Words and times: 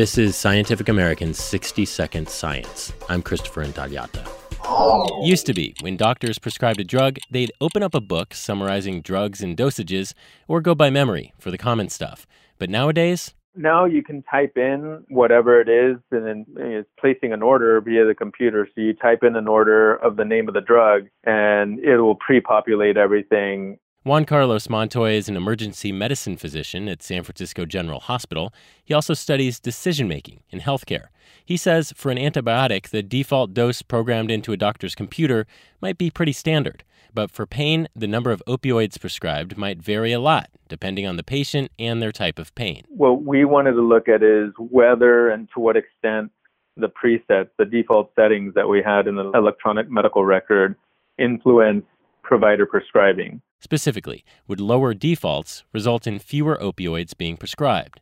This 0.00 0.16
is 0.16 0.34
Scientific 0.34 0.88
American's 0.88 1.38
60 1.38 1.84
Second 1.84 2.26
Science. 2.26 2.90
I'm 3.10 3.20
Christopher 3.20 3.62
Intagliata. 3.62 4.26
Used 5.22 5.44
to 5.44 5.52
be, 5.52 5.74
when 5.82 5.98
doctors 5.98 6.38
prescribed 6.38 6.80
a 6.80 6.84
drug, 6.84 7.18
they'd 7.30 7.52
open 7.60 7.82
up 7.82 7.94
a 7.94 8.00
book 8.00 8.32
summarizing 8.32 9.02
drugs 9.02 9.42
and 9.42 9.54
dosages, 9.58 10.14
or 10.48 10.62
go 10.62 10.74
by 10.74 10.88
memory 10.88 11.34
for 11.38 11.50
the 11.50 11.58
common 11.58 11.90
stuff. 11.90 12.26
But 12.56 12.70
nowadays, 12.70 13.34
now 13.54 13.84
you 13.84 14.02
can 14.02 14.22
type 14.22 14.56
in 14.56 15.04
whatever 15.10 15.60
it 15.60 15.68
is 15.68 15.98
and 16.12 16.26
then 16.26 16.46
it's 16.56 16.88
placing 16.98 17.34
an 17.34 17.42
order 17.42 17.78
via 17.82 18.06
the 18.06 18.14
computer. 18.14 18.66
So 18.74 18.80
you 18.80 18.94
type 18.94 19.22
in 19.22 19.36
an 19.36 19.48
order 19.48 19.96
of 19.96 20.16
the 20.16 20.24
name 20.24 20.48
of 20.48 20.54
the 20.54 20.62
drug 20.62 21.08
and 21.24 21.78
it 21.80 21.98
will 21.98 22.14
pre 22.14 22.40
populate 22.40 22.96
everything 22.96 23.78
Juan 24.02 24.24
Carlos 24.24 24.70
Montoy 24.70 25.12
is 25.12 25.28
an 25.28 25.36
emergency 25.36 25.92
medicine 25.92 26.38
physician 26.38 26.88
at 26.88 27.02
San 27.02 27.22
Francisco 27.22 27.66
General 27.66 28.00
Hospital. 28.00 28.50
He 28.82 28.94
also 28.94 29.12
studies 29.12 29.60
decision 29.60 30.08
making 30.08 30.40
in 30.48 30.60
healthcare. 30.60 31.08
He 31.44 31.58
says 31.58 31.92
for 31.94 32.10
an 32.10 32.16
antibiotic, 32.16 32.88
the 32.88 33.02
default 33.02 33.52
dose 33.52 33.82
programmed 33.82 34.30
into 34.30 34.54
a 34.54 34.56
doctor's 34.56 34.94
computer 34.94 35.46
might 35.82 35.98
be 35.98 36.10
pretty 36.10 36.32
standard. 36.32 36.82
But 37.12 37.30
for 37.30 37.44
pain, 37.44 37.88
the 37.94 38.06
number 38.06 38.30
of 38.30 38.42
opioids 38.48 38.98
prescribed 38.98 39.58
might 39.58 39.82
vary 39.82 40.12
a 40.12 40.20
lot, 40.20 40.48
depending 40.66 41.06
on 41.06 41.16
the 41.18 41.22
patient 41.22 41.70
and 41.78 42.00
their 42.00 42.10
type 42.10 42.38
of 42.38 42.54
pain. 42.54 42.84
What 42.88 43.24
we 43.24 43.44
wanted 43.44 43.72
to 43.72 43.82
look 43.82 44.08
at 44.08 44.22
is 44.22 44.50
whether 44.56 45.28
and 45.28 45.46
to 45.52 45.60
what 45.60 45.76
extent 45.76 46.32
the 46.74 46.88
presets, 46.88 47.50
the 47.58 47.66
default 47.66 48.12
settings 48.16 48.54
that 48.54 48.66
we 48.66 48.82
had 48.82 49.06
in 49.06 49.16
the 49.16 49.30
electronic 49.32 49.90
medical 49.90 50.24
record, 50.24 50.74
influence 51.18 51.84
provider 52.30 52.64
prescribing. 52.64 53.42
Specifically, 53.58 54.24
would 54.46 54.60
lower 54.60 54.94
defaults 54.94 55.64
result 55.72 56.06
in 56.06 56.20
fewer 56.20 56.56
opioids 56.62 57.18
being 57.18 57.36
prescribed? 57.36 58.00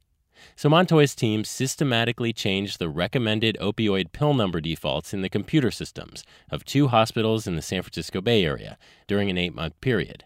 So 0.54 0.68
Montoy's 0.68 1.14
team 1.14 1.45
systematically 1.45 2.34
changed 2.34 2.78
the 2.78 2.91
recommended 2.91 3.56
opioid 3.59 4.12
pill 4.12 4.35
number 4.35 4.60
defaults 4.60 5.15
in 5.15 5.23
the 5.23 5.30
computer 5.30 5.70
systems 5.70 6.24
of 6.51 6.66
two 6.66 6.88
hospitals 6.88 7.46
in 7.46 7.57
the 7.57 7.62
San 7.62 7.80
Francisco 7.80 8.20
Bay 8.20 8.45
Area 8.45 8.76
during 9.07 9.30
an 9.30 9.38
eight 9.38 9.54
month 9.54 9.80
period. 9.80 10.24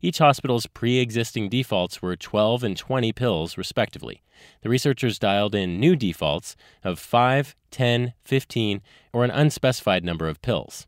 Each 0.00 0.16
hospital's 0.16 0.66
pre 0.66 0.98
existing 0.98 1.50
defaults 1.50 2.00
were 2.00 2.16
12 2.16 2.64
and 2.64 2.74
20 2.74 3.12
pills, 3.12 3.58
respectively. 3.58 4.22
The 4.62 4.70
researchers 4.70 5.18
dialed 5.18 5.54
in 5.54 5.78
new 5.78 5.94
defaults 5.94 6.56
of 6.82 6.98
5, 6.98 7.54
10, 7.70 8.14
15, 8.24 8.80
or 9.12 9.24
an 9.24 9.30
unspecified 9.30 10.04
number 10.04 10.26
of 10.26 10.40
pills. 10.40 10.86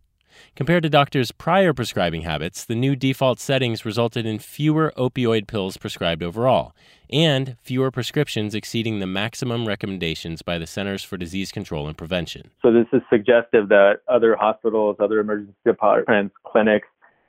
Compared 0.56 0.82
to 0.82 0.88
doctors' 0.88 1.32
prior 1.32 1.72
prescribing 1.72 2.22
habits, 2.22 2.64
the 2.64 2.74
new 2.74 2.94
default 2.96 3.40
settings 3.40 3.84
resulted 3.84 4.26
in 4.26 4.38
fewer 4.38 4.92
opioid 4.96 5.46
pills 5.46 5.76
prescribed 5.76 6.22
overall 6.22 6.74
and 7.10 7.56
fewer 7.62 7.90
prescriptions 7.90 8.54
exceeding 8.54 8.98
the 8.98 9.06
maximum 9.06 9.66
recommendations 9.66 10.42
by 10.42 10.58
the 10.58 10.66
Centers 10.66 11.04
for 11.04 11.16
Disease 11.16 11.52
Control 11.52 11.86
and 11.86 11.96
Prevention. 11.96 12.50
So, 12.62 12.72
this 12.72 12.86
is 12.92 13.02
suggestive 13.10 13.68
that 13.68 14.00
other 14.08 14.36
hospitals, 14.36 14.96
other 15.00 15.20
emergency 15.20 15.54
departments, 15.64 16.34
clinics 16.44 16.88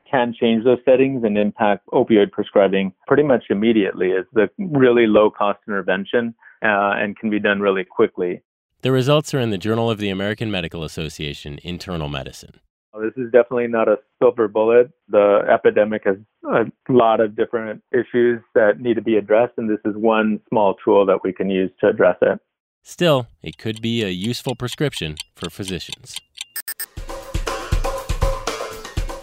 can 0.09 0.33
change 0.39 0.63
those 0.63 0.79
settings 0.85 1.23
and 1.23 1.37
impact 1.37 1.85
opioid 1.87 2.31
prescribing 2.31 2.93
pretty 3.07 3.23
much 3.23 3.45
immediately. 3.49 4.09
It's 4.09 4.29
a 4.35 4.49
really 4.57 5.07
low 5.07 5.29
cost 5.31 5.59
intervention 5.67 6.35
uh, 6.63 6.93
and 6.97 7.17
can 7.17 7.29
be 7.29 7.39
done 7.39 7.59
really 7.59 7.83
quickly. 7.83 8.41
The 8.81 8.91
results 8.91 9.33
are 9.33 9.39
in 9.39 9.49
the 9.49 9.57
Journal 9.57 9.89
of 9.89 9.97
the 9.97 10.09
American 10.09 10.51
Medical 10.51 10.83
Association 10.83 11.59
Internal 11.63 12.07
Medicine. 12.07 12.59
This 13.01 13.13
is 13.17 13.31
definitely 13.31 13.67
not 13.67 13.87
a 13.87 13.97
silver 14.21 14.47
bullet. 14.47 14.89
The 15.09 15.41
epidemic 15.51 16.03
has 16.05 16.15
a 16.45 16.65
lot 16.87 17.19
of 17.19 17.35
different 17.35 17.83
issues 17.91 18.41
that 18.53 18.79
need 18.79 18.95
to 18.95 19.01
be 19.01 19.17
addressed, 19.17 19.53
and 19.57 19.69
this 19.69 19.79
is 19.85 19.95
one 19.95 20.39
small 20.49 20.75
tool 20.83 21.05
that 21.05 21.23
we 21.23 21.33
can 21.33 21.49
use 21.49 21.71
to 21.81 21.87
address 21.89 22.17
it. 22.21 22.39
Still, 22.83 23.27
it 23.41 23.57
could 23.57 23.81
be 23.81 24.03
a 24.03 24.09
useful 24.09 24.55
prescription 24.55 25.15
for 25.35 25.49
physicians. 25.49 26.19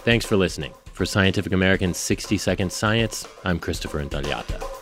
Thanks 0.05 0.27
for 0.27 0.37
listening. 0.37 0.75
For 0.93 1.07
Scientific 1.07 1.53
American's 1.53 1.97
60 1.97 2.37
Second 2.37 2.73
Science, 2.73 3.27
I'm 3.45 3.59
Christopher 3.59 4.05
Intagliata. 4.05 4.82